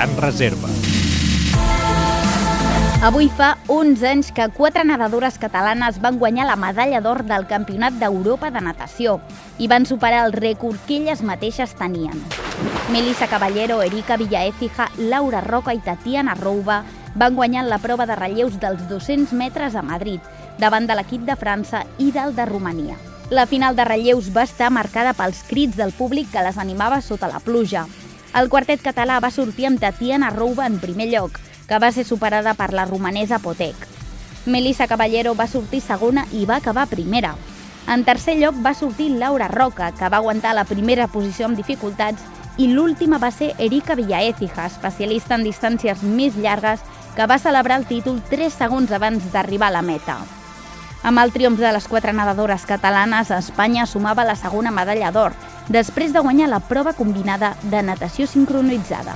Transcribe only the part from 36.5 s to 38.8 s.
acabar primera. En tercer lloc va